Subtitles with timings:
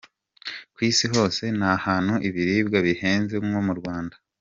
[0.73, 4.15] ku isi hose nta hantu ibiribwa bihenze nko mu Rwanda.